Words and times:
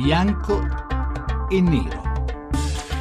bianco 0.00 0.66
e 1.50 1.60
nero. 1.60 2.09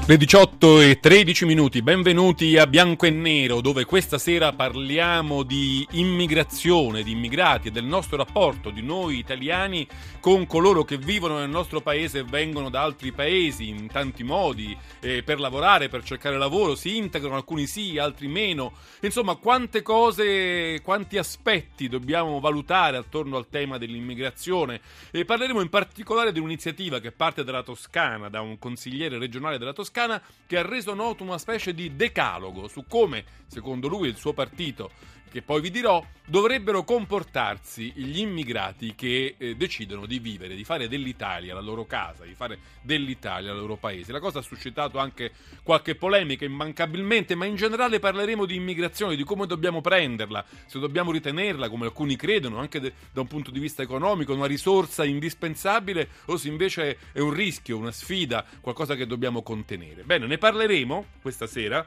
Le 0.09 0.17
18 0.17 0.81
e 0.81 0.99
13 0.99 1.45
minuti, 1.45 1.83
benvenuti 1.83 2.57
a 2.57 2.65
Bianco 2.65 3.05
e 3.05 3.11
Nero, 3.11 3.61
dove 3.61 3.85
questa 3.85 4.17
sera 4.17 4.51
parliamo 4.53 5.43
di 5.43 5.87
immigrazione, 5.91 7.03
di 7.03 7.11
immigrati 7.11 7.67
e 7.67 7.71
del 7.71 7.85
nostro 7.85 8.17
rapporto 8.17 8.71
di 8.71 8.81
noi 8.81 9.19
italiani 9.19 9.87
con 10.19 10.47
coloro 10.47 10.83
che 10.83 10.97
vivono 10.97 11.37
nel 11.37 11.51
nostro 11.51 11.81
paese 11.81 12.19
e 12.19 12.23
vengono 12.23 12.71
da 12.71 12.81
altri 12.81 13.11
paesi 13.11 13.67
in 13.67 13.85
tanti 13.85 14.23
modi, 14.23 14.75
eh, 14.99 15.21
per 15.21 15.39
lavorare, 15.39 15.89
per 15.89 16.01
cercare 16.01 16.39
lavoro, 16.39 16.73
si 16.73 16.97
integrano, 16.97 17.35
alcuni 17.35 17.67
sì, 17.67 17.99
altri 17.99 18.27
meno. 18.27 18.73
Insomma, 19.01 19.35
quante 19.35 19.83
cose, 19.83 20.81
quanti 20.81 21.19
aspetti 21.19 21.87
dobbiamo 21.87 22.39
valutare 22.39 22.97
attorno 22.97 23.37
al 23.37 23.47
tema 23.47 23.77
dell'immigrazione. 23.77 24.81
E 25.11 25.23
parleremo 25.23 25.61
in 25.61 25.69
particolare 25.69 26.31
di 26.31 26.39
un'iniziativa 26.39 26.99
che 26.99 27.11
parte 27.11 27.43
dalla 27.43 27.61
Toscana, 27.61 28.27
da 28.27 28.41
un 28.41 28.57
consigliere 28.57 29.19
regionale 29.19 29.59
della 29.59 29.71
Toscana, 29.71 29.97
Toscana 29.99 30.21
che 30.47 30.57
ha 30.57 30.65
reso 30.65 30.93
noto 30.93 31.23
una 31.23 31.37
specie 31.37 31.73
di 31.73 31.95
decalogo 31.95 32.67
su 32.67 32.85
come, 32.87 33.25
secondo 33.47 33.89
lui 33.89 34.07
e 34.07 34.11
il 34.11 34.15
suo 34.15 34.31
partito, 34.31 34.91
che 35.29 35.41
poi 35.41 35.61
vi 35.61 35.71
dirò, 35.71 36.03
dovrebbero 36.25 36.83
comportarsi 36.83 37.91
gli 37.95 38.19
immigrati 38.19 38.93
che 38.95 39.35
eh, 39.37 39.55
decidono 39.55 40.05
di 40.05 40.19
vivere, 40.19 40.55
di 40.55 40.63
fare 40.63 40.87
dell'Italia 40.87 41.53
la 41.53 41.61
loro 41.61 41.85
casa, 41.85 42.23
di 42.23 42.33
fare 42.35 42.59
dell'Italia 42.81 43.51
il 43.51 43.57
loro 43.57 43.77
paese. 43.77 44.11
La 44.11 44.19
cosa 44.19 44.39
ha 44.39 44.41
suscitato 44.41 44.97
anche 44.97 45.31
qualche 45.63 45.95
polemica 45.95 46.45
immancabilmente, 46.45 47.35
ma 47.35 47.45
in 47.45 47.55
generale 47.55 47.99
parleremo 47.99 48.45
di 48.45 48.55
immigrazione, 48.55 49.15
di 49.15 49.23
come 49.23 49.45
dobbiamo 49.45 49.81
prenderla, 49.81 50.43
se 50.65 50.79
dobbiamo 50.79 51.11
ritenerla, 51.11 51.69
come 51.69 51.85
alcuni 51.85 52.15
credono, 52.15 52.59
anche 52.59 52.79
de- 52.79 52.93
da 53.11 53.21
un 53.21 53.27
punto 53.27 53.51
di 53.51 53.59
vista 53.59 53.81
economico, 53.81 54.33
una 54.33 54.45
risorsa 54.45 55.05
indispensabile 55.05 56.09
o 56.25 56.37
se 56.37 56.47
invece 56.47 56.97
è 57.11 57.19
un 57.19 57.31
rischio, 57.31 57.77
una 57.77 57.91
sfida, 57.91 58.45
qualcosa 58.61 58.95
che 58.95 59.07
dobbiamo 59.07 59.41
contenere. 59.41 60.03
Bene, 60.03 60.27
ne 60.27 60.37
parleremo 60.37 61.05
questa 61.21 61.47
sera 61.47 61.85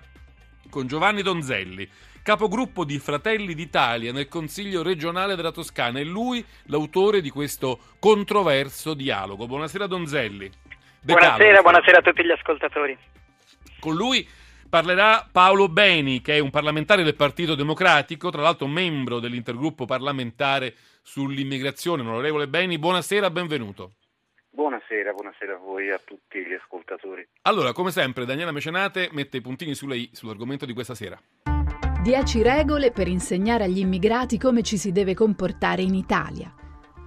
con 0.72 0.86
Giovanni 0.86 1.20
Donzelli 1.20 1.86
capogruppo 2.22 2.84
di 2.84 2.98
Fratelli 2.98 3.52
d'Italia 3.52 4.10
nel 4.10 4.28
Consiglio 4.28 4.82
regionale 4.82 5.36
della 5.36 5.50
Toscana. 5.50 5.98
È 5.98 6.04
lui 6.04 6.42
l'autore 6.66 7.20
di 7.20 7.28
questo 7.28 7.78
controverso 7.98 8.94
dialogo. 8.94 9.46
Buonasera 9.46 9.86
Donzelli. 9.86 10.50
Decalogo. 10.98 11.36
Buonasera, 11.36 11.60
buonasera 11.60 11.98
a 11.98 12.00
tutti 12.00 12.24
gli 12.24 12.30
ascoltatori. 12.30 12.96
Con 13.80 13.94
lui 13.94 14.26
parlerà 14.66 15.28
Paolo 15.30 15.68
Beni, 15.68 16.22
che 16.22 16.36
è 16.36 16.38
un 16.38 16.48
parlamentare 16.48 17.02
del 17.02 17.16
Partito 17.16 17.54
Democratico, 17.54 18.30
tra 18.30 18.40
l'altro 18.40 18.66
membro 18.66 19.20
dell'intergruppo 19.20 19.84
parlamentare 19.84 20.74
sull'immigrazione. 21.02 22.00
Onorevole 22.00 22.48
Beni, 22.48 22.78
buonasera, 22.78 23.28
benvenuto. 23.28 23.96
Buonasera, 24.92 25.14
buonasera 25.14 25.54
a 25.54 25.56
voi 25.56 25.88
e 25.88 25.92
a 25.92 26.00
tutti 26.04 26.38
gli 26.44 26.52
ascoltatori. 26.52 27.26
Allora, 27.42 27.72
come 27.72 27.90
sempre, 27.90 28.26
Daniela 28.26 28.52
Mecenate 28.52 29.08
mette 29.12 29.38
i 29.38 29.40
puntini 29.40 29.74
sulle 29.74 29.96
i 29.96 30.10
sull'argomento 30.12 30.66
di 30.66 30.74
questa 30.74 30.94
sera. 30.94 31.18
10 32.02 32.42
regole 32.42 32.90
per 32.90 33.08
insegnare 33.08 33.64
agli 33.64 33.78
immigrati 33.78 34.36
come 34.36 34.62
ci 34.62 34.76
si 34.76 34.92
deve 34.92 35.14
comportare 35.14 35.80
in 35.80 35.94
Italia. 35.94 36.54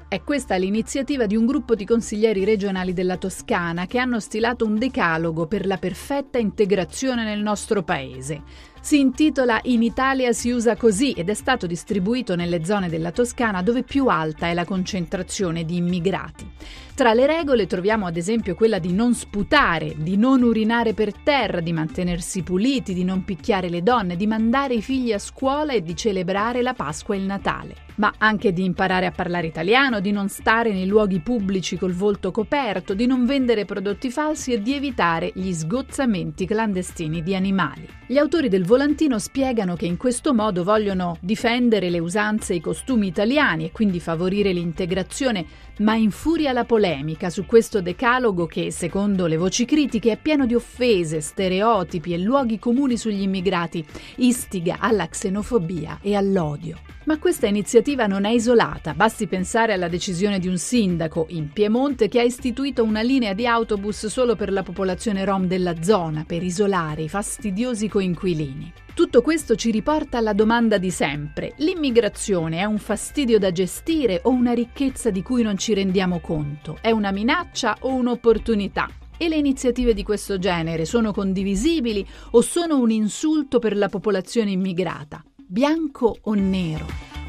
È 0.07 0.21
questa 0.23 0.55
l'iniziativa 0.55 1.27
di 1.27 1.35
un 1.35 1.45
gruppo 1.45 1.75
di 1.75 1.85
consiglieri 1.85 2.43
regionali 2.43 2.93
della 2.93 3.17
Toscana 3.17 3.85
che 3.85 3.99
hanno 3.99 4.19
stilato 4.19 4.65
un 4.65 4.79
decalogo 4.79 5.45
per 5.45 5.67
la 5.67 5.77
perfetta 5.77 6.39
integrazione 6.39 7.23
nel 7.23 7.41
nostro 7.41 7.83
paese. 7.83 8.41
Si 8.81 8.99
intitola 8.99 9.59
In 9.63 9.83
Italia 9.83 10.31
si 10.31 10.49
usa 10.49 10.75
così 10.75 11.11
ed 11.11 11.29
è 11.29 11.33
stato 11.35 11.67
distribuito 11.67 12.35
nelle 12.35 12.63
zone 12.63 12.89
della 12.89 13.11
Toscana 13.11 13.61
dove 13.61 13.83
più 13.83 14.07
alta 14.07 14.47
è 14.47 14.55
la 14.55 14.65
concentrazione 14.65 15.65
di 15.65 15.77
immigrati. 15.77 16.49
Tra 16.95 17.13
le 17.13 17.25
regole 17.25 17.67
troviamo 17.67 18.05
ad 18.05 18.15
esempio 18.15 18.55
quella 18.55 18.79
di 18.79 18.93
non 18.93 19.13
sputare, 19.13 19.95
di 19.97 20.15
non 20.15 20.43
urinare 20.43 20.93
per 20.93 21.13
terra, 21.13 21.59
di 21.59 21.73
mantenersi 21.73 22.41
puliti, 22.41 22.93
di 22.93 23.03
non 23.03 23.25
picchiare 23.25 23.67
le 23.67 23.83
donne, 23.83 24.15
di 24.15 24.25
mandare 24.25 24.75
i 24.75 24.81
figli 24.81 25.11
a 25.11 25.19
scuola 25.19 25.73
e 25.73 25.83
di 25.83 25.93
celebrare 25.93 26.61
la 26.61 26.73
Pasqua 26.73 27.13
e 27.13 27.17
il 27.17 27.25
Natale. 27.25 27.84
Ma 27.95 28.13
anche 28.17 28.51
di 28.51 28.65
imparare 28.65 29.05
a 29.05 29.11
parlare 29.11 29.47
italiano, 29.47 30.01
di 30.01 30.11
non 30.11 30.27
stare 30.27 30.73
nei 30.73 30.85
luoghi 30.85 31.19
pubblici 31.19 31.77
col 31.77 31.93
volto 31.93 32.31
coperto, 32.31 32.93
di 32.93 33.05
non 33.05 33.25
vendere 33.25 33.63
prodotti 33.63 34.11
falsi 34.11 34.51
e 34.51 34.61
di 34.61 34.73
evitare 34.73 35.31
gli 35.33 35.53
sgozzamenti 35.53 36.45
clandestini 36.45 37.23
di 37.23 37.35
animali. 37.35 37.87
Gli 38.05 38.17
autori 38.17 38.49
del 38.49 38.65
volantino 38.65 39.17
spiegano 39.17 39.75
che 39.75 39.85
in 39.85 39.97
questo 39.97 40.33
modo 40.33 40.63
vogliono 40.63 41.17
difendere 41.21 41.89
le 41.89 41.99
usanze 41.99 42.53
e 42.53 42.57
i 42.57 42.61
costumi 42.61 43.07
italiani 43.07 43.65
e 43.65 43.71
quindi 43.71 43.99
favorire 43.99 44.51
l'integrazione, 44.51 45.45
ma 45.79 45.95
infuria 45.95 46.51
la 46.51 46.65
polemica 46.65 47.29
su 47.29 47.45
questo 47.45 47.81
decalogo 47.81 48.45
che, 48.45 48.71
secondo 48.71 49.25
le 49.25 49.37
voci 49.37 49.65
critiche, 49.65 50.11
è 50.11 50.17
pieno 50.17 50.45
di 50.45 50.53
offese, 50.53 51.21
stereotipi 51.21 52.13
e 52.13 52.17
luoghi 52.17 52.59
comuni 52.59 52.97
sugli 52.97 53.21
immigrati, 53.21 53.83
istiga 54.17 54.77
alla 54.79 55.07
xenofobia 55.07 55.99
e 56.01 56.15
all'odio. 56.15 56.84
Ma 57.05 57.19
questa 57.19 57.45
iniziativa 57.45 58.07
non 58.07 58.25
è 58.25 58.31
isolata, 58.31 58.95
basti 58.95 59.27
pensare 59.27 59.73
alla 59.73 59.87
decisione 59.87 60.39
di 60.39 60.47
un 60.47 60.57
sindaco 60.57 61.27
in 61.29 61.51
Piemonte 61.53 62.07
che 62.07 62.19
ha 62.19 62.23
istituito 62.23 62.83
una 62.83 63.01
linea 63.01 63.33
di 63.33 63.45
autobus 63.45 64.07
solo 64.07 64.35
per 64.35 64.51
la 64.51 64.63
popolazione 64.63 65.23
rom 65.23 65.45
della 65.45 65.83
zona, 65.83 66.23
per 66.25 66.41
isolare 66.41 67.03
i 67.03 67.09
fastidiosi 67.09 67.87
coinquilini. 67.87 68.73
Tutto 68.95 69.21
questo 69.21 69.55
ci 69.55 69.69
riporta 69.69 70.17
alla 70.17 70.33
domanda 70.33 70.79
di 70.79 70.89
sempre. 70.89 71.53
L'immigrazione 71.57 72.57
è 72.57 72.63
un 72.63 72.79
fastidio 72.79 73.37
da 73.37 73.51
gestire 73.51 74.21
o 74.23 74.31
una 74.31 74.53
ricchezza 74.53 75.11
di 75.11 75.21
cui 75.21 75.43
non 75.43 75.59
ci 75.59 75.75
rendiamo 75.75 76.19
conto? 76.19 76.79
È 76.81 76.89
una 76.89 77.11
minaccia 77.11 77.77
o 77.81 77.93
un'opportunità? 77.93 78.89
E 79.15 79.29
le 79.29 79.35
iniziative 79.35 79.93
di 79.93 80.01
questo 80.01 80.39
genere 80.39 80.85
sono 80.85 81.11
condivisibili 81.11 82.03
o 82.31 82.41
sono 82.41 82.79
un 82.79 82.89
insulto 82.89 83.59
per 83.59 83.77
la 83.77 83.89
popolazione 83.89 84.49
immigrata? 84.49 85.23
Bianco 85.47 86.17
o 86.23 86.33
nero? 86.33 86.87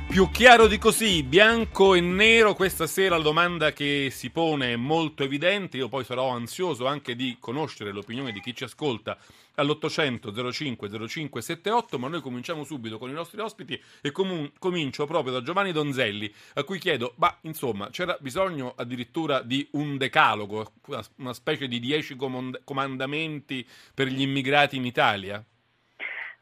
Più 0.08 0.30
chiaro 0.30 0.68
di 0.68 0.78
così, 0.78 1.22
bianco 1.22 1.94
e 1.94 2.00
nero, 2.00 2.54
questa 2.54 2.86
sera 2.86 3.18
la 3.18 3.22
domanda 3.22 3.74
che 3.74 4.08
si 4.10 4.30
pone 4.30 4.72
è 4.72 4.76
molto 4.76 5.22
evidente, 5.22 5.76
io 5.76 5.90
poi 5.90 6.02
sarò 6.02 6.30
ansioso 6.30 6.86
anche 6.86 7.14
di 7.14 7.36
conoscere 7.38 7.92
l'opinione 7.92 8.32
di 8.32 8.40
chi 8.40 8.54
ci 8.54 8.64
ascolta 8.64 9.18
all'800 9.56 10.50
05 10.50 11.08
05 11.08 11.42
78, 11.42 11.98
ma 11.98 12.08
noi 12.08 12.22
cominciamo 12.22 12.64
subito 12.64 12.96
con 12.96 13.10
i 13.10 13.12
nostri 13.12 13.38
ospiti 13.38 13.78
e 14.00 14.10
comun- 14.12 14.50
comincio 14.58 15.04
proprio 15.04 15.34
da 15.34 15.42
Giovanni 15.42 15.72
Donzelli, 15.72 16.32
a 16.54 16.64
cui 16.64 16.78
chiedo, 16.78 17.12
ma 17.16 17.36
insomma, 17.42 17.90
c'era 17.90 18.16
bisogno 18.18 18.72
addirittura 18.74 19.42
di 19.42 19.68
un 19.72 19.98
decalogo, 19.98 20.72
una 21.16 21.34
specie 21.34 21.68
di 21.68 21.78
dieci 21.78 22.16
comand- 22.16 22.62
comandamenti 22.64 23.66
per 23.92 24.06
gli 24.06 24.22
immigrati 24.22 24.76
in 24.76 24.86
Italia? 24.86 25.44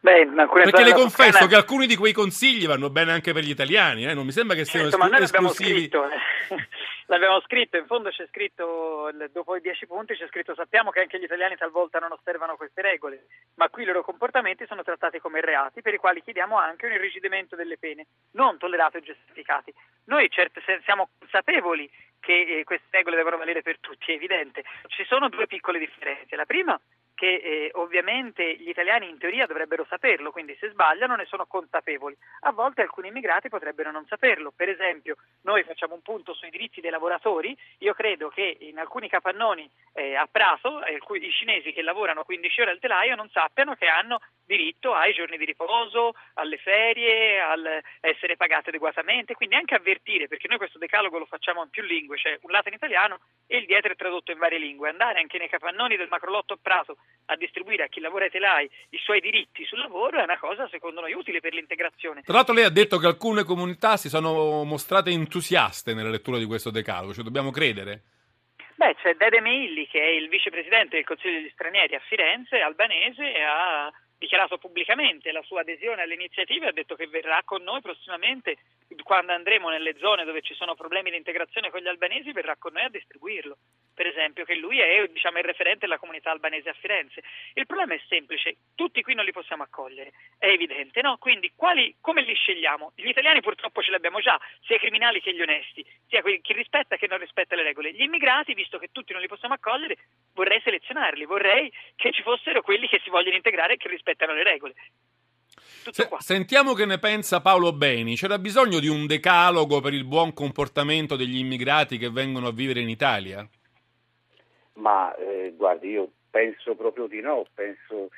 Beh, 0.04 0.26
Perché 0.26 0.84
le 0.84 0.92
confesso 0.92 1.30
Toscana... 1.30 1.46
che 1.46 1.54
alcuni 1.54 1.86
di 1.86 1.96
quei 1.96 2.12
consigli 2.12 2.66
vanno 2.66 2.90
bene 2.90 3.12
anche 3.12 3.32
per 3.32 3.42
gli 3.42 3.48
italiani, 3.48 4.04
eh? 4.04 4.12
non 4.12 4.26
mi 4.26 4.32
sembra 4.32 4.54
che 4.54 4.66
siano 4.66 4.90
certo, 4.90 5.02
esclu- 5.02 5.22
esclusivi. 5.22 5.78
Scritto, 5.78 6.04
eh. 6.04 6.18
l'abbiamo 7.08 7.40
scritto, 7.40 7.78
in 7.78 7.86
fondo 7.86 8.10
c'è 8.10 8.26
scritto, 8.28 9.10
dopo 9.32 9.56
i 9.56 9.62
dieci 9.62 9.86
punti 9.86 10.14
c'è 10.14 10.26
scritto 10.26 10.54
sappiamo 10.54 10.90
che 10.90 11.00
anche 11.00 11.18
gli 11.18 11.22
italiani 11.22 11.56
talvolta 11.56 12.00
non 12.00 12.12
osservano 12.12 12.56
queste 12.56 12.82
regole, 12.82 13.28
ma 13.54 13.70
qui 13.70 13.84
i 13.84 13.86
loro 13.86 14.04
comportamenti 14.04 14.66
sono 14.66 14.82
trattati 14.82 15.20
come 15.20 15.40
reati 15.40 15.80
per 15.80 15.94
i 15.94 15.98
quali 15.98 16.22
chiediamo 16.22 16.58
anche 16.58 16.84
un 16.84 16.92
irrigidimento 16.92 17.56
delle 17.56 17.78
pene, 17.78 18.04
non 18.32 18.58
tollerati 18.58 18.98
o 18.98 19.00
giustificati. 19.00 19.72
Noi 20.04 20.28
certo 20.28 20.60
siamo 20.84 21.08
consapevoli 21.18 21.90
che 22.20 22.58
eh, 22.58 22.64
queste 22.64 22.88
regole 22.90 23.16
devono 23.16 23.38
valere 23.38 23.62
per 23.62 23.78
tutti, 23.80 24.12
è 24.12 24.16
evidente. 24.16 24.64
Ci 24.88 25.04
sono 25.06 25.30
due 25.30 25.46
piccole 25.46 25.78
differenze. 25.78 26.36
La 26.36 26.44
prima 26.44 26.78
che 27.14 27.34
eh, 27.34 27.70
ovviamente 27.74 28.56
gli 28.56 28.68
italiani 28.68 29.08
in 29.08 29.18
teoria 29.18 29.46
dovrebbero 29.46 29.86
saperlo, 29.88 30.30
quindi 30.32 30.56
se 30.58 30.70
sbagliano 30.70 31.14
ne 31.14 31.24
sono 31.26 31.46
consapevoli. 31.46 32.16
A 32.40 32.52
volte 32.52 32.82
alcuni 32.82 33.08
immigrati 33.08 33.48
potrebbero 33.48 33.90
non 33.90 34.06
saperlo. 34.06 34.52
Per 34.54 34.68
esempio, 34.68 35.16
noi 35.42 35.62
facciamo 35.62 35.94
un 35.94 36.02
punto 36.02 36.34
sui 36.34 36.50
diritti 36.50 36.80
dei 36.80 36.90
lavoratori. 36.90 37.56
Io 37.78 37.94
credo 37.94 38.28
che 38.28 38.56
in 38.60 38.78
alcuni 38.78 39.08
capannoni 39.08 39.70
eh, 39.92 40.16
a 40.16 40.28
Prato 40.30 40.84
eh, 40.84 40.98
i 40.98 41.30
cinesi 41.30 41.72
che 41.72 41.82
lavorano 41.82 42.24
15 42.24 42.60
ore 42.60 42.70
al 42.72 42.78
telaio 42.80 43.14
non 43.14 43.28
sappiano 43.30 43.74
che 43.74 43.86
hanno 43.86 44.20
diritto 44.44 44.92
ai 44.92 45.14
giorni 45.14 45.38
di 45.38 45.44
riposo, 45.44 46.14
alle 46.34 46.58
ferie, 46.58 47.40
al 47.40 47.80
essere 48.00 48.36
pagate 48.36 48.68
adeguatamente, 48.68 49.34
quindi 49.34 49.54
anche 49.54 49.74
avvertire, 49.74 50.28
perché 50.28 50.48
noi 50.48 50.58
questo 50.58 50.78
decalogo 50.78 51.18
lo 51.18 51.24
facciamo 51.26 51.62
in 51.62 51.70
più 51.70 51.82
lingue, 51.82 52.18
cioè 52.18 52.38
un 52.42 52.50
lato 52.50 52.68
in 52.68 52.74
italiano 52.74 53.20
e 53.46 53.58
il 53.58 53.66
dietro 53.66 53.92
è 53.92 53.96
tradotto 53.96 54.32
in 54.32 54.38
varie 54.38 54.58
lingue. 54.58 54.90
Andare 54.90 55.20
anche 55.20 55.38
nei 55.38 55.48
capannoni 55.48 55.96
del 55.96 56.08
macrolotto 56.08 56.54
a 56.54 56.58
Prato 56.60 56.96
a 57.26 57.36
distribuire 57.36 57.84
a 57.84 57.88
chi 57.88 58.00
lavora 58.00 58.24
ai 58.24 58.30
telai 58.30 58.68
i 58.90 58.98
suoi 58.98 59.20
diritti 59.20 59.64
sul 59.64 59.78
lavoro 59.78 60.18
è 60.18 60.22
una 60.22 60.38
cosa 60.38 60.68
secondo 60.68 61.00
noi 61.00 61.14
utile 61.14 61.40
per 61.40 61.54
l'integrazione. 61.54 62.22
Tra 62.22 62.34
l'altro 62.34 62.54
lei 62.54 62.64
ha 62.64 62.70
detto 62.70 62.98
che 62.98 63.06
alcune 63.06 63.44
comunità 63.44 63.96
si 63.96 64.08
sono 64.08 64.64
mostrate 64.64 65.10
entusiaste 65.10 65.94
nella 65.94 66.10
lettura 66.10 66.38
di 66.38 66.44
questo 66.44 66.70
decalogo, 66.70 67.14
cioè 67.14 67.24
dobbiamo 67.24 67.50
credere? 67.50 68.02
Beh, 68.74 68.96
c'è 68.96 69.14
Dede 69.14 69.40
Meilli 69.40 69.86
che 69.86 70.00
è 70.00 70.08
il 70.08 70.28
vicepresidente 70.28 70.96
del 70.96 71.04
Consiglio 71.04 71.38
degli 71.38 71.50
Stranieri 71.52 71.94
a 71.94 72.00
Firenze, 72.00 72.60
albanese, 72.60 73.32
e 73.32 73.42
ha 73.42 73.90
dichiarato 74.18 74.58
pubblicamente 74.58 75.32
la 75.32 75.42
sua 75.42 75.60
adesione 75.60 76.02
all'iniziativa 76.02 76.66
e 76.66 76.68
ha 76.68 76.72
detto 76.72 76.94
che 76.94 77.06
verrà 77.06 77.42
con 77.44 77.62
noi 77.62 77.80
prossimamente, 77.80 78.58
quando 79.02 79.32
andremo 79.32 79.68
nelle 79.68 79.96
zone 79.98 80.24
dove 80.24 80.42
ci 80.42 80.54
sono 80.54 80.74
problemi 80.74 81.10
di 81.10 81.16
integrazione 81.16 81.70
con 81.70 81.80
gli 81.80 81.88
albanesi, 81.88 82.32
verrà 82.32 82.56
con 82.56 82.72
noi 82.72 82.84
a 82.84 82.88
distribuirlo. 82.88 83.56
Per 83.94 84.06
esempio, 84.06 84.44
che 84.44 84.56
lui 84.56 84.80
è 84.80 85.06
diciamo, 85.08 85.38
il 85.38 85.44
referente 85.44 85.86
della 85.86 85.98
comunità 85.98 86.30
albanese 86.30 86.68
a 86.68 86.74
Firenze. 86.74 87.22
Il 87.54 87.66
problema 87.66 87.94
è 87.94 88.00
semplice, 88.08 88.56
tutti 88.74 89.02
qui 89.02 89.14
non 89.14 89.24
li 89.24 89.32
possiamo 89.32 89.62
accogliere, 89.62 90.12
è 90.38 90.48
evidente, 90.48 91.00
no? 91.00 91.16
Quindi 91.18 91.52
quali, 91.54 91.96
come 92.00 92.22
li 92.22 92.34
scegliamo? 92.34 92.92
Gli 92.96 93.08
italiani 93.08 93.40
purtroppo 93.40 93.80
ce 93.82 93.90
li 93.90 93.96
abbiamo 93.96 94.20
già, 94.20 94.38
sia 94.66 94.76
i 94.76 94.80
criminali 94.80 95.20
che 95.20 95.32
gli 95.32 95.40
onesti, 95.40 95.86
sia 96.08 96.22
chi 96.42 96.52
rispetta 96.52 96.96
che 96.96 97.06
non 97.06 97.18
rispetta 97.18 97.54
le 97.54 97.62
regole. 97.62 97.92
Gli 97.92 98.02
immigrati, 98.02 98.54
visto 98.54 98.78
che 98.78 98.88
tutti 98.90 99.12
non 99.12 99.22
li 99.22 99.28
possiamo 99.28 99.54
accogliere, 99.54 99.96
vorrei 100.34 100.60
selezionarli, 100.62 101.24
vorrei 101.24 101.72
che 101.94 102.10
ci 102.12 102.22
fossero 102.22 102.62
quelli 102.62 102.88
che 102.88 103.00
si 103.04 103.10
vogliono 103.10 103.36
integrare 103.36 103.74
e 103.74 103.76
che 103.76 103.88
rispettano 103.88 104.34
le 104.34 104.42
regole. 104.42 104.74
Se, 105.90 106.08
sentiamo 106.18 106.72
che 106.72 106.86
ne 106.86 106.98
pensa 106.98 107.40
Paolo 107.40 107.72
Beni. 107.72 108.16
C'era 108.16 108.38
bisogno 108.38 108.80
di 108.80 108.88
un 108.88 109.06
decalogo 109.06 109.80
per 109.80 109.92
il 109.92 110.04
buon 110.04 110.32
comportamento 110.32 111.14
degli 111.14 111.36
immigrati 111.36 111.98
che 111.98 112.10
vengono 112.10 112.48
a 112.48 112.52
vivere 112.52 112.80
in 112.80 112.88
Italia? 112.88 113.46
Ma 114.74 115.14
eh, 115.16 115.52
guardi, 115.56 115.90
io 115.90 116.10
penso 116.30 116.74
proprio 116.74 117.06
di 117.06 117.20
no, 117.20 117.46
penso 117.54 118.10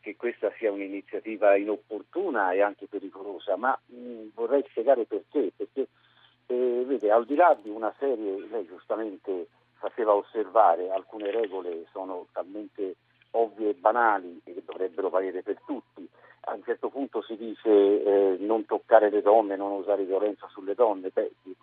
che 0.00 0.14
questa 0.16 0.52
sia 0.56 0.70
un'iniziativa 0.70 1.56
inopportuna 1.56 2.52
e 2.52 2.60
anche 2.60 2.86
pericolosa, 2.86 3.56
ma 3.56 3.76
mh, 3.86 4.28
vorrei 4.34 4.64
spiegare 4.68 5.04
perché, 5.04 5.50
perché 5.56 5.88
eh, 6.46 6.84
vede, 6.86 7.10
al 7.10 7.26
di 7.26 7.34
là 7.34 7.58
di 7.60 7.70
una 7.70 7.92
serie, 7.98 8.46
lei 8.48 8.66
giustamente 8.66 9.48
faceva 9.78 10.14
osservare, 10.14 10.90
alcune 10.90 11.30
regole 11.30 11.86
sono 11.90 12.26
talmente 12.32 12.94
ovvie 13.32 13.70
e 13.70 13.74
banali 13.74 14.40
che 14.44 14.62
dovrebbero 14.64 15.08
valere 15.08 15.42
per 15.42 15.60
tutti, 15.66 16.08
a 16.48 16.54
un 16.54 16.62
certo 16.62 16.88
punto 16.88 17.22
si 17.22 17.36
dice 17.36 17.68
eh, 17.68 18.36
non 18.38 18.64
toccare 18.64 19.10
le 19.10 19.22
donne, 19.22 19.56
non 19.56 19.72
usare 19.72 20.04
violenza 20.04 20.46
sulle 20.52 20.74
donne, 20.74 21.10
beh, 21.12 21.22
eh, 21.22 21.32
in 21.42 21.54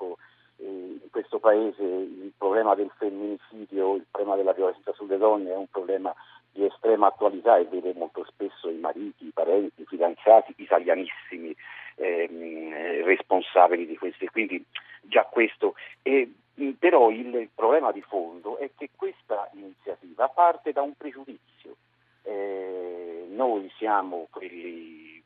questo 1.13 1.38
paese 1.38 1.83
il 1.83 2.33
problema 2.36 2.74
del 2.74 2.92
femminicidio, 2.98 3.98
il 3.98 4.06
problema 4.10 4.36
della 4.36 4.51
violenza 4.51 4.92
sulle 4.94 5.18
donne 5.18 5.51
è 5.51 5.56
un 5.56 5.68
problema 5.68 6.12
di 6.51 6.65
estrema 6.65 7.07
attualità 7.07 7.57
e 7.57 7.65
vede 7.65 7.94
molto 7.94 8.25
spesso 8.25 8.68
i 8.68 8.80
mariti, 8.80 9.27
i 9.27 9.31
parenti, 9.31 9.83
i 9.83 9.86
fidanzati 9.86 10.56
italianissimi 10.57 11.56
ehm, 11.98 13.04
responsabili 13.06 13.86
di 13.86 13.95
queste. 13.95 14.27
Quindi 14.31 14.65
già 15.04 15.24
questo. 15.25 15.75
E, 16.01 16.33
però 16.80 17.12
il, 17.12 17.31
il 17.36 17.50
problema 17.54 17.92
di 17.92 18.01
fondo 18.01 18.57
è 18.57 18.71
che 18.75 18.89
questa 18.95 19.51
iniziativa 19.54 20.27
parte 20.30 20.71
da 20.71 20.81
un 20.81 20.94
pregiudizio. 20.98 21.75
Eh, 22.24 23.27
noi 23.30 23.71
siamo 23.77 24.27
quelli 24.31 25.21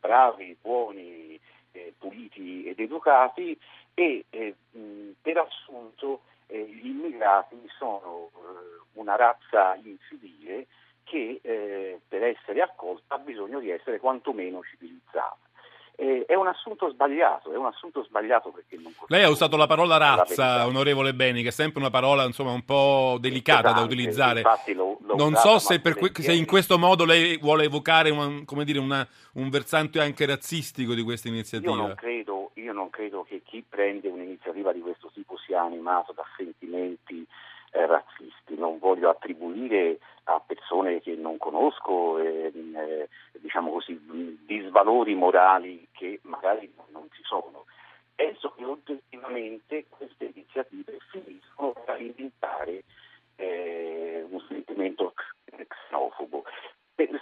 bravi, 0.00 0.56
buoni, 0.58 1.38
eh, 1.72 1.92
puliti 1.98 2.64
ed 2.64 2.80
educati 2.80 3.58
e 3.98 4.24
eh, 4.30 4.54
per 5.20 5.38
assunto 5.38 6.20
eh, 6.46 6.64
gli 6.64 6.86
immigrati 6.86 7.56
sono 7.76 8.30
eh, 8.32 8.80
una 8.92 9.16
razza 9.16 9.74
incivile 9.82 10.68
che 11.02 11.40
eh, 11.42 12.00
per 12.06 12.22
essere 12.22 12.62
accolta 12.62 13.16
ha 13.16 13.18
bisogno 13.18 13.58
di 13.58 13.70
essere 13.70 13.98
quantomeno 13.98 14.60
civilizzata. 14.62 15.36
Eh, 16.00 16.26
è 16.28 16.34
un 16.34 16.46
assunto 16.46 16.88
sbagliato, 16.90 17.52
è 17.52 17.56
un 17.56 17.66
assunto 17.66 18.04
sbagliato 18.04 18.50
perché 18.50 18.76
non 18.76 18.94
Lei 19.08 19.24
ha 19.24 19.30
usato 19.30 19.56
la 19.56 19.66
parola 19.66 19.96
razza, 19.96 20.64
onorevole 20.64 21.12
Beni, 21.12 21.42
che 21.42 21.48
è 21.48 21.50
sempre 21.50 21.80
una 21.80 21.90
parola 21.90 22.24
insomma, 22.24 22.52
un 22.52 22.64
po' 22.64 23.16
delicata 23.18 23.72
da 23.72 23.80
utilizzare. 23.80 24.42
Lo, 24.74 24.96
lo 25.00 25.16
non 25.16 25.34
so 25.34 25.58
se, 25.58 25.80
que- 25.80 26.12
se, 26.14 26.34
in 26.34 26.46
questo 26.46 26.78
modo 26.78 27.04
lei 27.04 27.36
vuole 27.38 27.64
evocare 27.64 28.10
una, 28.10 28.44
dire, 28.62 28.78
una, 28.78 29.04
un 29.32 29.48
versante 29.48 30.00
anche 30.00 30.24
razzistico 30.24 30.94
di 30.94 31.02
questa 31.02 31.26
iniziativa. 31.26 31.72
Io 31.72 31.76
non, 31.78 31.94
credo, 31.96 32.47
io 32.68 32.74
non 32.74 32.90
credo 32.90 33.22
che 33.22 33.40
chi 33.42 33.64
prende 33.66 34.08
un'iniziativa 34.08 34.72
di 34.72 34.80
questo 34.80 35.10
tipo 35.14 35.38
sia 35.38 35.62
animato 35.62 36.12
da 36.12 36.24
sentimenti 36.36 37.26
eh, 37.70 37.86
razzisti. 37.86 38.56
Non 38.56 38.78
voglio 38.78 39.08
attribuire 39.08 39.98
a 40.24 40.38
persone 40.44 41.00
che 41.00 41.14
non 41.14 41.38
conosco 41.38 42.18
eh, 42.18 42.52
eh, 42.54 43.08
diciamo 43.40 43.72
così, 43.72 43.98
disvalori 44.44 45.14
morali 45.14 45.88
che 45.92 46.20
magari 46.24 46.70
non 46.92 47.08
ci 47.10 47.22
sono. 47.22 47.64
Penso 48.14 48.52
che 48.52 48.64
oggettivamente 48.64 49.86
queste 49.88 50.26
iniziative 50.34 50.98
finiscono 51.10 51.72
per 51.72 51.94
alimentare 51.94 52.84
eh, 53.36 54.26
un 54.28 54.40
sentimento 54.46 55.14
xenofobo, 55.46 56.44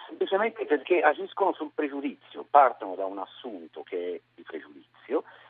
semplicemente 0.08 0.64
perché 0.64 1.02
agiscono 1.02 1.52
sul 1.52 1.70
pregiudizio, 1.72 2.46
partono 2.48 2.94
da 2.94 3.04
un 3.04 3.18
assunto 3.18 3.82
che 3.82 4.14
è 4.14 4.20
di 4.34 4.42
pregiudizio 4.42 4.85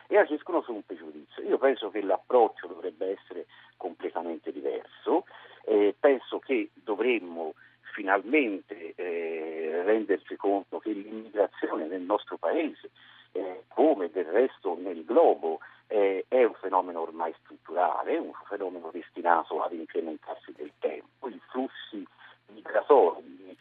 e 0.08 0.18
agiscono 0.18 0.62
su 0.62 0.72
un 0.72 0.84
pregiudizio. 0.84 1.42
Io 1.42 1.58
penso 1.58 1.90
che 1.90 2.02
l'approccio 2.02 2.66
dovrebbe 2.66 3.12
essere 3.18 3.46
completamente 3.76 4.52
diverso, 4.52 5.24
eh, 5.64 5.94
penso 5.98 6.38
che 6.38 6.70
dovremmo 6.74 7.54
finalmente 7.92 8.94
eh, 8.94 9.82
rendersi 9.84 10.36
conto 10.36 10.78
che 10.78 10.90
l'immigrazione 10.90 11.86
nel 11.86 12.02
nostro 12.02 12.36
paese, 12.36 12.90
eh, 13.32 13.64
come 13.68 14.10
del 14.10 14.26
resto 14.26 14.76
nel 14.78 15.04
globo, 15.04 15.60
eh, 15.88 16.24
è 16.28 16.44
un 16.44 16.54
fenomeno 16.54 17.00
ormai 17.00 17.34
strutturale, 17.42 18.18
un 18.18 18.32
fenomeno 18.48 18.90
destinato 18.92 19.62
ad 19.62 19.72
incrementarsi 19.72 20.52
del 20.52 20.72
tempo. 20.78 21.28
I 21.28 21.40
flussi 21.50 22.06
migratori, 22.52 23.24
i 23.48 23.56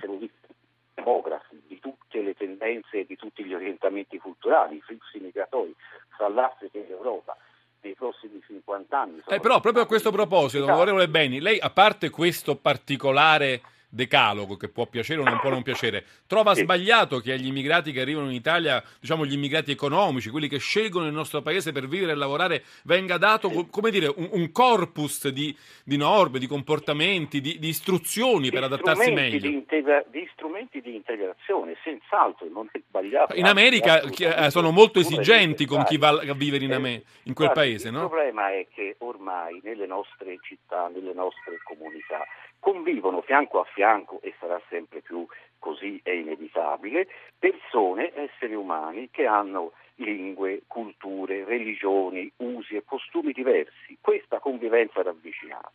demografi, 0.94 1.62
di 1.68 1.80
tutte 1.80 2.22
le 2.22 2.34
tendenze 2.34 2.95
e 3.06 3.08
di 3.08 3.16
tutti 3.16 3.44
gli 3.44 3.54
orientamenti 3.54 4.18
culturali, 4.18 4.78
i 4.78 4.82
flussi 4.82 5.20
migratori 5.20 5.74
fra 6.18 6.28
l'Africa 6.28 6.78
e 6.80 6.86
l'Europa 6.88 7.38
nei 7.82 7.94
prossimi 7.94 8.42
50 8.46 9.00
anni. 9.00 9.22
Eh, 9.28 9.40
però 9.40 9.60
proprio 9.60 9.84
a 9.84 9.88
questo 9.88 10.12
proposito, 10.12 10.66
onorevole 10.66 11.08
Beni, 11.08 11.40
lei 11.40 11.60
a 11.60 11.70
parte 11.70 12.10
questo 12.10 12.56
particolare 12.56 13.62
decalogo 13.96 14.58
che 14.58 14.68
può 14.68 14.86
piacere 14.86 15.22
o 15.22 15.24
non 15.24 15.40
può 15.40 15.50
non 15.50 15.64
piacere, 15.64 16.04
trova 16.28 16.54
sì. 16.54 16.62
sbagliato 16.62 17.20
che 17.20 17.32
agli 17.32 17.48
immigrati 17.48 17.94
che 17.94 18.02
arrivano 18.02 18.28
in 18.28 18.34
Italia, 18.34 18.84
diciamo 19.00 19.26
gli 19.26 19.34
immigrati 19.34 19.72
economici, 19.72 20.30
quelli 20.30 20.50
che 20.50 20.60
scelgono 20.60 21.08
il 21.08 21.14
nostro 21.14 21.42
paese 21.42 21.72
per 21.72 21.88
vivere 21.88 22.12
e 22.12 22.16
lavorare, 22.16 22.64
venga 22.84 23.18
dato 23.18 23.50
sì. 23.50 23.68
come 23.72 23.92
dire, 23.92 24.12
un, 24.14 24.28
un 24.32 24.52
corpus 24.52 25.30
di, 25.30 25.56
di, 25.84 25.96
norme, 25.96 26.40
di 26.40 26.48
comportamenti, 26.48 27.40
di, 27.40 27.58
di 27.58 27.70
istruzioni 27.70 28.50
di 28.50 28.52
per 28.52 28.64
adattarsi 28.64 29.12
meglio. 29.12 29.40
Di, 29.40 29.54
integra- 29.54 30.04
di, 30.10 30.28
strumenti 30.34 30.82
di 30.82 30.94
integrazione, 30.94 31.78
senz'altro, 31.82 32.48
non 32.50 32.68
è 32.72 32.80
sbagliato. 32.86 33.34
In 33.36 33.46
America 33.46 34.02
eh, 34.02 34.50
sono 34.52 34.72
molto 34.72 35.00
esigenti 35.00 35.66
con 35.66 35.84
chi 35.86 35.98
va 35.98 36.10
a 36.10 36.34
vivere 36.34 36.66
in, 36.66 36.74
Ame- 36.74 37.04
in 37.24 37.34
quel 37.34 37.48
Guarda, 37.48 37.54
paese, 37.54 37.88
il 37.88 37.94
no? 37.94 38.04
Il 38.04 38.10
problema 38.10 38.52
è 38.52 38.68
che 38.74 38.96
ormai 39.00 39.62
nelle 39.64 39.86
nostre 39.86 40.38
città, 40.42 40.90
nelle 40.94 41.14
nostre 41.14 41.60
comunità, 41.64 42.26
convivono 42.66 43.22
fianco 43.22 43.60
a 43.60 43.64
fianco, 43.64 43.85
e 44.22 44.34
sarà 44.40 44.60
sempre 44.70 45.02
più 45.02 45.26
così, 45.60 46.00
è 46.04 46.12
inevitabile, 46.12 47.08
persone, 47.38 48.12
esseri 48.16 48.54
umani 48.54 49.10
che 49.12 49.26
hanno 49.26 49.74
lingue, 49.96 50.64
culture, 50.68 51.44
religioni, 51.46 52.32
usi 52.38 52.76
e 52.76 52.84
costumi 52.84 53.32
diversi. 53.32 53.98
Questa 54.02 54.40
convivenza 54.40 55.02
ravvicinata 55.02 55.72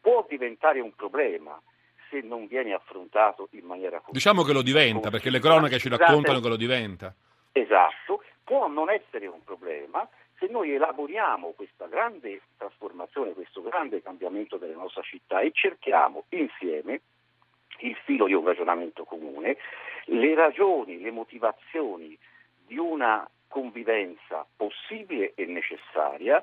può 0.00 0.24
diventare 0.28 0.80
un 0.80 0.94
problema 0.94 1.60
se 2.08 2.20
non 2.22 2.46
viene 2.46 2.72
affrontato 2.72 3.48
in 3.52 3.64
maniera 3.64 3.98
così. 3.98 4.12
Diciamo 4.12 4.42
che 4.42 4.52
lo 4.52 4.62
diventa, 4.62 5.10
perché 5.10 5.30
le 5.30 5.38
cronache 5.38 5.78
ci 5.78 5.88
raccontano 5.88 6.40
che 6.40 6.48
lo 6.48 6.56
diventa. 6.56 7.14
Esatto, 7.52 8.22
può 8.42 8.66
non 8.68 8.90
essere 8.90 9.26
un 9.26 9.42
problema 9.44 10.08
se 10.38 10.46
noi 10.48 10.72
elaboriamo 10.72 11.52
questa 11.54 11.86
grande 11.86 12.40
trasformazione, 12.56 13.34
questo 13.34 13.60
grande 13.62 14.02
cambiamento 14.02 14.56
della 14.56 14.76
nostra 14.76 15.02
città 15.02 15.40
e 15.40 15.50
cerchiamo 15.52 16.24
insieme 16.30 17.02
il 17.80 17.96
filo 18.04 18.26
di 18.26 18.34
un 18.34 18.44
ragionamento 18.44 19.04
comune, 19.04 19.56
le 20.06 20.34
ragioni, 20.34 21.00
le 21.00 21.10
motivazioni 21.10 22.16
di 22.66 22.78
una 22.78 23.28
convivenza 23.48 24.46
possibile 24.56 25.32
e 25.34 25.46
necessaria, 25.46 26.42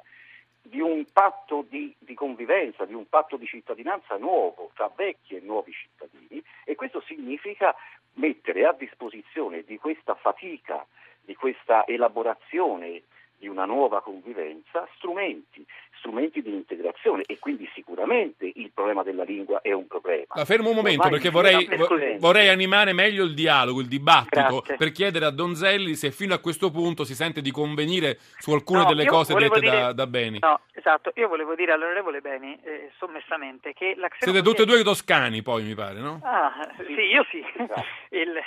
di 0.62 0.82
un 0.82 1.06
patto 1.12 1.66
di, 1.68 1.96
di, 1.98 2.14
convivenza, 2.14 2.86
di 2.86 2.94
un 2.94 3.08
patto 3.08 3.38
di 3.38 3.46
cittadinanza 3.46 4.18
nuovo 4.18 4.72
tra 4.74 4.92
vecchi 4.94 5.36
e 5.36 5.40
nuovi 5.40 5.72
cittadini 5.72 6.44
e 6.66 6.76
questo 6.76 7.02
significa 7.02 7.74
mettere 8.16 8.66
a 8.66 8.74
disposizione 8.74 9.64
di 9.64 9.78
questa 9.78 10.16
fatica, 10.16 10.86
di 11.22 11.36
questa 11.36 11.86
elaborazione 11.88 13.04
di 13.38 13.48
una 13.48 13.66
nuova 13.66 14.02
convivenza 14.02 14.88
strumenti, 14.96 15.66
strumenti 15.98 16.42
di 16.42 16.54
integrazione 16.54 17.24
e 17.26 17.38
quindi 17.40 17.70
sicuramente 17.74 18.50
il 18.54 18.72
problema 18.74 19.04
della 19.04 19.24
lingua 19.24 19.62
è 19.62 19.72
un 19.72 19.88
problema. 19.88 20.26
Ma 20.36 20.46
fermo 20.46 20.70
un 20.70 20.76
momento 20.76 21.04
Ormai 21.04 21.20
perché 21.20 21.30
vorrei, 21.30 22.18
vorrei, 22.18 22.50
animare 22.50 22.94
meglio 22.94 23.24
il 23.24 23.34
dialogo, 23.34 23.82
il 23.82 23.88
dibattito 23.88 24.62
Grazie. 24.62 24.78
per 24.78 24.92
chiedere 24.92 25.26
a 25.26 25.32
Donzelli 25.32 25.96
se 25.96 26.12
fino 26.12 26.34
a 26.34 26.40
questo 26.40 26.72
punto 26.72 27.04
si 27.04 27.14
sente 27.14 27.42
di 27.42 27.52
convenire 27.52 28.18
su 28.38 28.52
alcune 28.52 28.84
no, 28.84 28.88
delle 28.88 29.06
cose 29.06 29.34
dette 29.34 29.60
dire, 29.60 29.80
da, 29.80 29.94
da, 29.94 30.08
Beni. 30.08 30.40
No, 30.40 30.62
esatto, 30.74 31.12
io 31.16 31.28
volevo 31.28 31.56
dire 31.56 31.74
all'onorevole 31.74 32.22
Beni 32.22 32.58
eh, 32.64 32.92
sommessamente 32.98 33.74
che 33.74 33.96
la 33.98 34.10
Siete 34.18 34.42
tutti 34.42 34.62
e 34.62 34.66
due 34.66 34.84
toscani 34.84 35.42
poi 35.42 35.64
mi 35.64 35.76
pare, 35.76 36.00
no? 36.00 36.20
Ah, 36.24 36.52
sì, 36.78 37.02
io 37.02 37.26
sì. 37.30 37.44
Esatto. 37.58 37.84
il, 38.10 38.40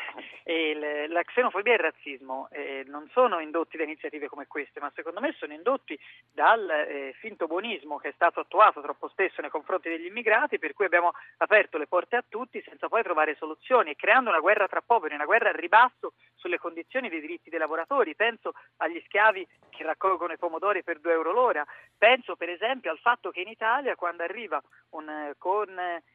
il, 0.44 1.12
la 1.12 1.22
xenofobia 1.22 1.72
e 1.72 1.76
il 1.76 1.82
razzismo 1.82 2.48
eh, 2.50 2.84
non 2.86 3.08
sono 3.12 3.38
indotti 3.40 3.76
da 3.76 3.84
iniziative 3.84 4.28
come 4.28 4.46
queste, 4.46 4.80
ma 4.80 4.90
secondo 4.94 5.20
me 5.20 5.34
sono 5.38 5.52
indotti 5.52 5.98
dal 6.32 6.68
eh, 6.70 7.14
finto 7.18 7.39
finto 7.40 7.46
buonismo 7.46 7.96
che 7.96 8.08
è 8.08 8.12
stato 8.14 8.40
attuato 8.40 8.82
troppo 8.82 9.08
spesso 9.08 9.40
nei 9.40 9.50
confronti 9.50 9.88
degli 9.88 10.06
immigrati, 10.06 10.58
per 10.58 10.74
cui 10.74 10.84
abbiamo 10.84 11.12
aperto 11.38 11.78
le 11.78 11.86
porte 11.86 12.16
a 12.16 12.24
tutti 12.28 12.62
senza 12.66 12.88
poi 12.88 13.02
trovare 13.02 13.36
soluzioni 13.36 13.90
e 13.90 13.96
creando 13.96 14.28
una 14.28 14.40
guerra 14.40 14.68
tra 14.68 14.82
poveri, 14.82 15.14
una 15.14 15.24
guerra 15.24 15.48
al 15.48 15.54
ribasso 15.54 16.12
sulle 16.34 16.58
condizioni 16.58 17.08
dei 17.08 17.20
diritti 17.20 17.48
dei 17.48 17.58
lavoratori. 17.58 18.14
Penso 18.14 18.52
agli 18.78 19.00
schiavi 19.06 19.46
che 19.70 19.84
raccolgono 19.84 20.32
i 20.32 20.38
pomodori 20.38 20.82
per 20.82 20.98
2 20.98 21.12
euro 21.12 21.32
l'ora, 21.32 21.64
penso 21.96 22.36
per 22.36 22.50
esempio 22.50 22.90
al 22.90 22.98
fatto 22.98 23.30
che 23.30 23.40
in 23.40 23.48
Italia 23.48 23.94
quando 23.94 24.22
arriva 24.22 24.62
un, 24.90 25.32
con 25.38 25.68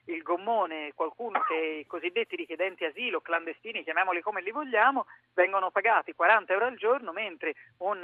il 0.06 0.22
gommone 0.22 0.92
qualcuno 0.94 1.42
che 1.42 1.80
i 1.82 1.86
cosiddetti 1.86 2.36
richiedenti 2.36 2.86
asilo, 2.86 3.22
clandestini, 3.22 3.84
chiamiamoli 3.84 4.22
come 4.22 4.42
li 4.42 4.52
vogliamo, 4.52 5.06
vengono 5.34 5.72
pagati 5.72 6.14
40 6.14 6.54
euro 6.54 6.66
al 6.66 6.76
giorno, 6.76 7.12
mentre 7.12 7.56
un, 7.80 8.00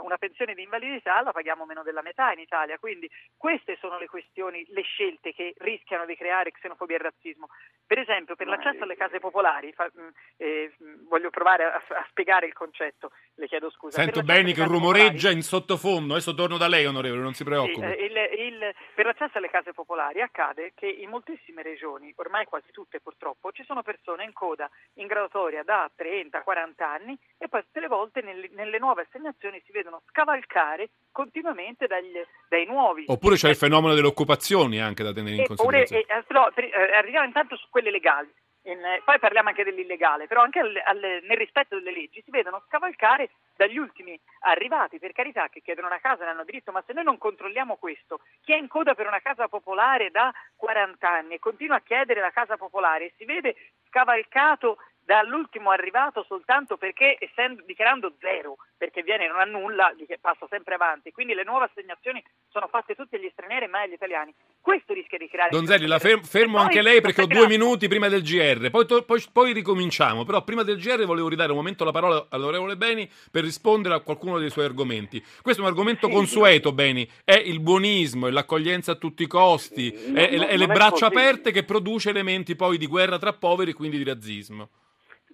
una 0.00 0.16
pensione 0.18 0.54
di 0.54 0.62
invalidità 0.62 1.20
la 1.22 1.32
paghiamo 1.32 1.64
meno 1.64 1.82
della 1.82 2.02
metà 2.02 2.32
in 2.32 2.40
Italia. 2.40 2.53
Quindi 2.78 3.10
queste 3.36 3.76
sono 3.80 3.98
le 3.98 4.06
questioni, 4.06 4.64
le 4.68 4.82
scelte 4.82 5.32
che 5.32 5.54
rischiano 5.58 6.06
di 6.06 6.16
creare 6.16 6.52
xenofobia 6.52 6.96
e 6.96 6.98
razzismo. 7.00 7.48
Per 7.86 7.98
esempio, 7.98 8.36
per 8.36 8.46
l'accesso 8.46 8.84
alle 8.84 8.96
case 8.96 9.18
popolari, 9.18 9.72
fa, 9.72 9.90
mm, 9.90 10.08
eh, 10.36 10.72
voglio 11.08 11.30
provare 11.30 11.64
a, 11.64 11.74
a, 11.74 12.06
spiegare 12.08 12.46
il 12.46 12.52
concetto, 12.52 13.10
le 13.34 13.46
chiedo 13.46 13.70
scusa. 13.70 14.00
Sento 14.00 14.22
bene 14.22 14.52
che 14.52 14.64
rumoreggia 14.64 15.30
in 15.30 15.42
sottofondo, 15.42 16.14
adesso 16.14 16.34
torno 16.34 16.56
da 16.56 16.68
lei 16.68 16.86
onorevole, 16.86 17.20
non 17.20 17.34
si 17.34 17.44
preoccupi. 17.44 17.80
Sì, 17.80 17.92
eh, 17.92 18.04
il, 18.04 18.16
il, 18.46 18.74
per 18.94 19.04
l'accesso 19.04 19.38
alle 19.38 19.50
case 19.50 19.72
popolari 19.72 20.22
accade 20.22 20.72
che 20.74 20.86
in 20.86 21.10
moltissime 21.10 21.62
regioni, 21.62 22.12
ormai 22.16 22.46
quasi 22.46 22.70
tutte 22.70 23.00
purtroppo, 23.00 23.52
ci 23.52 23.64
sono 23.64 23.82
persone 23.82 24.24
in 24.24 24.32
coda 24.32 24.70
in 24.94 25.06
graduatoria 25.06 25.62
da 25.62 25.90
30-40 25.96 26.82
anni 26.82 27.18
e 27.38 27.48
poi 27.48 27.62
tutte 27.62 27.80
le 27.80 27.88
volte 27.88 28.22
nelle, 28.22 28.48
nelle 28.52 28.78
nuove 28.78 29.02
assegnazioni 29.02 29.62
si 29.64 29.72
vedono 29.72 30.02
scavalcare 30.08 30.88
continuamente 31.14 31.86
dagli, 31.86 32.20
dai 32.48 32.66
nuovi. 32.66 33.04
Oppure 33.06 33.36
c'è 33.36 33.48
il 33.48 33.56
fenomeno 33.56 33.94
delle 33.94 34.08
occupazioni 34.08 34.80
anche 34.80 35.04
da 35.04 35.12
tenere 35.12 35.36
in 35.36 35.46
considerazione. 35.46 36.02
Oppure, 36.02 36.48
eh, 36.48 36.52
per, 36.52 36.64
eh, 36.64 36.96
arriviamo 36.96 37.24
intanto 37.24 37.56
su 37.56 37.68
quelle 37.70 37.92
legali. 37.92 38.28
In, 38.66 38.80
poi 39.04 39.18
parliamo 39.18 39.50
anche 39.50 39.62
dell'illegale, 39.62 40.26
però 40.26 40.40
anche 40.40 40.58
al, 40.58 40.74
al, 40.86 40.98
nel 40.98 41.36
rispetto 41.36 41.76
delle 41.76 41.92
leggi 41.92 42.22
si 42.24 42.30
vedono 42.30 42.64
scavalcare 42.66 43.30
dagli 43.54 43.76
ultimi 43.76 44.18
arrivati, 44.40 44.98
per 44.98 45.12
carità, 45.12 45.48
che 45.48 45.60
chiedono 45.60 45.86
una 45.86 46.00
casa, 46.00 46.24
ne 46.24 46.30
hanno 46.30 46.44
diritto, 46.44 46.72
ma 46.72 46.82
se 46.84 46.94
noi 46.94 47.04
non 47.04 47.18
controlliamo 47.18 47.76
questo, 47.76 48.20
chi 48.42 48.52
è 48.52 48.56
in 48.56 48.66
coda 48.66 48.94
per 48.94 49.06
una 49.06 49.20
casa 49.20 49.48
popolare 49.48 50.10
da 50.10 50.32
40 50.56 51.08
anni 51.08 51.34
e 51.34 51.38
continua 51.38 51.76
a 51.76 51.82
chiedere 51.82 52.20
la 52.20 52.30
casa 52.30 52.56
popolare 52.56 53.04
e 53.04 53.12
si 53.18 53.26
vede 53.26 53.54
scavalcato 53.88 54.78
dall'ultimo 55.04 55.70
arrivato 55.70 56.24
soltanto 56.26 56.76
perché 56.76 57.16
essendo, 57.20 57.62
dichiarando 57.66 58.14
zero, 58.20 58.56
perché 58.76 59.02
viene 59.02 59.24
e 59.24 59.28
non 59.28 59.38
ha 59.38 59.44
nulla, 59.44 59.94
passa 60.20 60.46
sempre 60.48 60.74
avanti. 60.74 61.12
Quindi 61.12 61.34
le 61.34 61.44
nuove 61.44 61.66
assegnazioni 61.66 62.22
sono 62.48 62.66
fatte 62.68 62.94
tutte 62.94 63.16
agli 63.16 63.28
stranieri 63.32 63.66
e 63.66 63.68
mai 63.68 63.84
agli 63.84 63.92
italiani. 63.92 64.34
Questo 64.60 64.92
rischia 64.92 65.18
di 65.18 65.28
creare... 65.28 65.50
Donzelli, 65.50 65.86
la 65.86 65.98
fermo, 65.98 66.22
fermo 66.22 66.58
anche 66.58 66.82
lei 66.82 67.00
perché 67.00 67.22
ho 67.22 67.26
due 67.26 67.46
minuti 67.46 67.88
prima 67.88 68.08
del 68.08 68.22
GR, 68.22 68.70
poi, 68.70 68.86
to, 68.86 69.04
poi, 69.04 69.22
poi, 69.32 69.52
ricominciamo. 69.52 70.24
Però 70.24 70.42
prima 70.42 70.62
del 70.62 70.78
GR 70.78 71.04
volevo 71.04 71.28
ridare 71.28 71.50
un 71.50 71.58
momento 71.58 71.84
la 71.84 71.92
parola 71.92 72.26
all'onorevole 72.30 72.76
Beni 72.76 73.10
per 73.30 73.44
rispondere 73.44 73.94
a 73.94 74.00
qualcuno 74.00 74.38
dei 74.38 74.50
suoi 74.50 74.64
argomenti. 74.64 75.22
Questo 75.42 75.60
è 75.60 75.64
un 75.64 75.70
argomento 75.70 76.06
sì, 76.08 76.12
consueto, 76.12 76.70
sì. 76.70 76.74
Beni, 76.74 77.10
è 77.24 77.34
il 77.34 77.60
buonismo, 77.60 78.26
è 78.26 78.30
l'accoglienza 78.30 78.92
a 78.92 78.96
tutti 78.96 79.22
i 79.22 79.26
costi, 79.26 79.92
no, 79.92 80.18
è, 80.18 80.36
no, 80.36 80.46
è 80.46 80.56
le 80.56 80.66
braccia 80.66 81.06
aperte 81.06 81.52
che 81.52 81.64
produce 81.64 82.10
elementi 82.10 82.56
poi 82.56 82.78
di 82.78 82.86
guerra 82.86 83.18
tra 83.18 83.32
poveri 83.32 83.70
e 83.72 83.74
quindi 83.74 83.98
di 83.98 84.04
razzismo. 84.04 84.70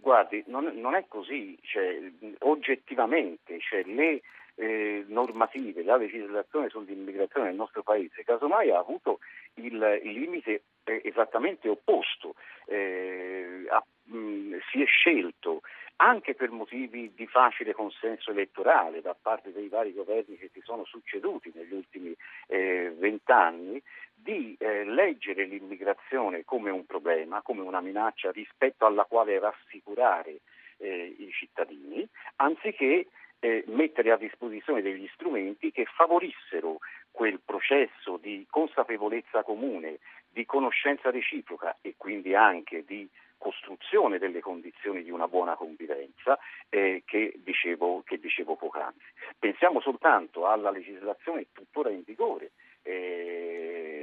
Guardi, 0.01 0.43
non, 0.47 0.65
non 0.77 0.95
è 0.95 1.05
così, 1.09 1.59
cioè, 1.63 2.11
oggettivamente 2.41 3.59
cioè, 3.61 3.83
le 3.85 4.23
eh, 4.61 5.05
normative, 5.09 5.83
la 5.83 5.97
legislazione 5.97 6.69
sull'immigrazione 6.69 7.47
nel 7.47 7.57
nostro 7.57 7.83
paese, 7.83 8.25
casomai 8.25 8.71
ha 8.71 8.79
avuto 8.79 9.21
il, 9.55 10.01
il 10.05 10.13
limite 10.13 10.63
eh, 10.85 11.01
esattamente 11.05 11.69
opposto, 11.69 12.35
eh, 12.67 13.65
ha, 13.71 13.83
mh, 14.05 14.59
si 14.71 14.83
è 14.83 14.85
scelto 14.85 15.63
anche 15.97 16.35
per 16.35 16.51
motivi 16.51 17.13
di 17.15 17.27
facile 17.27 17.73
consenso 17.73 18.31
elettorale 18.31 19.01
da 19.01 19.15
parte 19.21 19.53
dei 19.53 19.69
vari 19.69 19.93
governi 19.93 20.37
che 20.37 20.51
si 20.53 20.61
sono 20.63 20.85
succeduti 20.85 21.53
negli 21.55 21.73
ultimi 21.75 22.15
eh, 22.47 22.95
vent'anni, 22.99 23.83
di 24.15 24.55
eh, 24.59 24.85
leggere 24.85 25.45
l'immigrazione 25.45 26.45
come 26.45 26.71
un 26.71 26.85
problema, 26.85 27.41
come 27.41 27.63
una 27.63 27.81
minaccia 27.81 28.31
rispetto 28.31 28.85
alla 28.85 29.05
quale 29.05 29.39
rassicurare 29.39 30.41
eh, 30.77 31.17
i 31.19 31.31
cittadini, 31.33 32.07
anziché 32.37 33.07
eh, 33.41 33.65
mettere 33.67 34.13
a 34.13 34.17
disposizione 34.17 34.83
degli 34.83 35.09
strumenti 35.15 35.73
che 35.73 35.87
favorissero 35.87 36.79
quel 37.11 37.41
processo 37.45 38.19
di 38.19 38.47
consapevolezza 38.49 39.43
comune, 39.43 39.99
di 40.31 40.47
conoscenza 40.47 41.11
reciproca 41.11 41.77
e 41.81 41.95
quindi 41.97 42.35
anche 42.35 42.85
di 42.85 43.09
costruzione 43.37 44.19
delle 44.19 44.41
condizioni 44.41 45.03
di 45.03 45.11
una 45.11 45.27
buona 45.27 45.57
convivenza 45.57 46.39
eh, 46.69 47.03
che, 47.07 47.33
dicevo, 47.39 48.03
che 48.05 48.19
dicevo 48.19 48.55
poc'anzi. 48.55 49.01
Pensiamo 49.39 49.81
soltanto 49.81 50.47
alla 50.47 50.71
legislazione 50.71 51.47
tuttora 51.53 51.89
in 51.91 52.03
vigore. 52.05 52.51
Eh, 52.83 54.00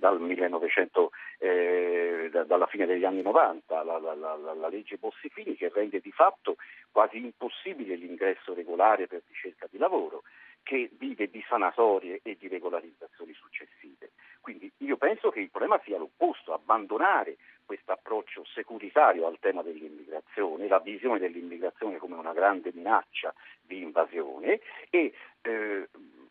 dal 0.00 0.18
1900, 0.18 1.10
eh, 1.38 2.28
da, 2.32 2.44
dalla 2.44 2.66
fine 2.66 2.86
degli 2.86 3.04
anni 3.04 3.22
90, 3.22 3.84
la, 3.84 3.98
la, 3.98 4.14
la, 4.14 4.34
la 4.36 4.68
legge 4.68 4.96
Bossi-Fini 4.96 5.54
che 5.54 5.70
rende 5.72 6.00
di 6.00 6.10
fatto 6.10 6.56
quasi 6.90 7.18
impossibile 7.18 7.94
l'ingresso 7.94 8.54
regolare 8.54 9.06
per 9.06 9.22
ricerca 9.28 9.68
di 9.70 9.78
lavoro, 9.78 10.22
che 10.62 10.90
vive 10.98 11.30
di 11.30 11.44
sanatorie 11.46 12.20
e 12.22 12.36
di 12.38 12.48
regolarizzazioni 12.48 13.32
successive. 13.34 14.10
Quindi 14.40 14.72
io 14.78 14.96
penso 14.96 15.30
che 15.30 15.40
il 15.40 15.50
problema 15.50 15.78
sia 15.84 15.98
l'opposto, 15.98 16.54
abbandonare 16.54 17.36
questo 17.66 17.92
approccio 17.92 18.44
securitario 18.46 19.26
al 19.26 19.38
tema 19.38 19.62
dell'immigrazione, 19.62 20.66
la 20.66 20.80
visione 20.80 21.18
dell'immigrazione 21.18 21.98
come 21.98 22.16
una 22.16 22.32
grande 22.32 22.70
minaccia 22.72 23.32
di 23.60 23.82
invasione 23.82 24.60
e 24.88 25.12
eh, 25.42 25.88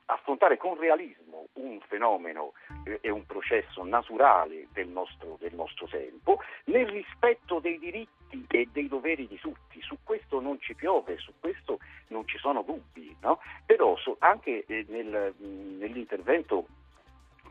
affrontare 0.09 0.57
con 0.57 0.77
realismo 0.77 1.47
un 1.53 1.79
fenomeno 1.87 2.53
eh, 2.83 2.99
e 3.01 3.09
un 3.09 3.25
processo 3.25 3.83
naturale 3.83 4.67
del 4.73 4.87
nostro, 4.87 5.37
del 5.39 5.53
nostro, 5.53 5.87
tempo 5.87 6.39
nel 6.65 6.87
rispetto 6.87 7.59
dei 7.59 7.77
diritti 7.79 8.45
e 8.49 8.67
dei 8.71 8.87
doveri 8.87 9.27
di 9.27 9.39
tutti. 9.39 9.81
Su 9.81 9.97
questo 10.03 10.39
non 10.39 10.59
ci 10.59 10.73
piove, 10.75 11.17
su 11.17 11.33
questo 11.39 11.79
non 12.07 12.27
ci 12.27 12.37
sono 12.37 12.61
dubbi, 12.63 13.15
no? 13.21 13.39
però 13.65 13.95
so, 13.97 14.15
anche 14.19 14.65
eh, 14.67 14.85
nel, 14.89 15.33
nell'intervento 15.37 16.65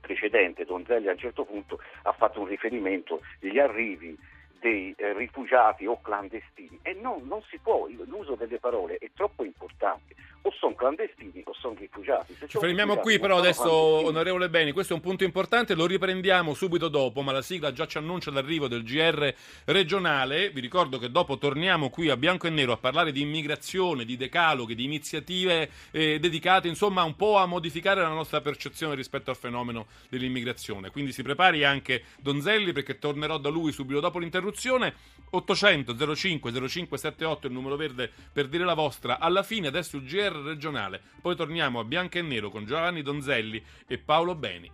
precedente 0.01 0.65
Donzelli 0.65 1.09
a 1.09 1.13
un 1.13 1.19
certo 1.19 1.45
punto 1.45 1.81
ha 2.03 2.13
fatto 2.13 2.41
un 2.41 2.47
riferimento 2.47 3.21
agli 3.43 3.59
arrivi 3.59 4.17
dei 4.61 4.95
eh, 4.97 5.13
rifugiati 5.13 5.87
o 5.87 6.01
clandestini 6.01 6.79
e 6.83 6.95
no, 6.95 7.21
non 7.25 7.43
si 7.49 7.59
può, 7.59 7.87
l'uso 8.07 8.35
delle 8.35 8.59
parole 8.59 8.97
è 8.97 9.11
troppo 9.15 9.45
importante 9.45 10.15
o 10.43 10.53
sono 10.53 10.75
clandestini 10.75 11.43
o 11.45 11.53
sono 11.55 11.75
rifugiati. 11.79 12.35
Se 12.35 12.49
Ci 12.49 12.59
fermiamo 12.59 12.97
qui 12.97 13.19
però 13.19 13.39
adesso, 13.39 13.71
onorevole 13.71 14.49
Beni, 14.49 14.73
questo 14.73 14.93
è 14.93 14.97
un 14.97 15.03
punto 15.03 15.25
importante, 15.25 15.75
lo 15.75 15.87
riprendiamo 15.87 16.55
subito 16.55 16.89
dopo, 16.89 17.23
ma 17.23 17.33
la 17.33 17.43
sigla 17.43 17.73
già 17.73 17.87
ci 17.87 17.99
annuncia 17.99 18.31
l'arrivo 18.31 18.69
del 18.69 18.83
GR 18.83 19.35
regionale. 19.65 20.51
Vi 20.51 20.61
ricordo 20.61 20.99
che 20.99 21.11
dopo 21.11 21.39
torniamo 21.39 21.91
qui 21.91 22.09
a 22.09 22.17
bianco 22.17 22.47
e 22.47 22.51
nero 22.51 22.73
a 22.73 22.77
parlare 22.77 23.13
di 23.13 23.21
immigrazione, 23.21 24.05
di 24.05 24.17
decaloghi, 24.17 24.75
di 24.75 24.85
iniziative 24.85 25.71
eh, 25.91 26.19
dedicate 26.19 26.69
insomma 26.69 27.03
un 27.03 27.17
po' 27.17 27.37
a 27.37 27.47
modificare 27.47 28.01
la 28.01 28.09
nostra 28.09 28.41
percezione 28.41 28.95
rispetto 28.95 29.31
al 29.31 29.37
fenomeno 29.37 29.87
dell'immigrazione. 30.09 30.91
Quindi 30.91 31.13
si 31.13 31.23
prepari 31.23 31.65
anche 31.65 32.05
Donzelli 32.21 32.73
perché 32.73 32.99
tornerò 32.99 33.39
da 33.39 33.49
lui 33.49 33.73
subito 33.73 34.01
dopo 34.01 34.19
l'interruzione. 34.49 34.95
800 35.31 36.15
05 36.15 36.51
0578 36.51 37.49
il 37.49 37.53
numero 37.53 37.77
verde 37.77 38.11
per 38.33 38.49
dire 38.49 38.65
la 38.65 38.75
vostra. 38.75 39.19
Alla 39.19 39.43
fine 39.43 39.69
adesso 39.69 39.97
il 39.97 40.05
GR 40.05 40.33
regionale. 40.43 41.03
Poi 41.21 41.37
torniamo 41.37 41.81
a 41.81 41.85
bianco 41.85 42.17
e 42.17 42.23
nero 42.23 42.51
con 42.51 42.65
Giovanni 42.65 43.03
Donzelli 43.03 43.63
e 43.87 43.99
Paolo 43.99 44.35
Beni. 44.35 44.71